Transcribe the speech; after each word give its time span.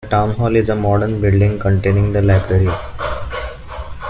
The 0.01 0.07
town 0.09 0.31
hall 0.31 0.55
is 0.55 0.67
a 0.69 0.75
modern 0.75 1.21
building 1.21 1.59
containing 1.59 2.11
the 2.11 2.23
library. 2.23 2.69